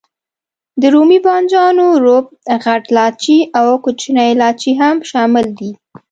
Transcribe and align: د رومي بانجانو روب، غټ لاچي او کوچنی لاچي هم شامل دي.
د 0.81 0.83
رومي 0.93 1.19
بانجانو 1.25 1.87
روب، 2.03 2.25
غټ 2.63 2.83
لاچي 2.95 3.39
او 3.59 3.67
کوچنی 3.83 4.31
لاچي 4.41 4.71
هم 4.81 4.95
شامل 5.09 5.45
دي. 5.59 5.71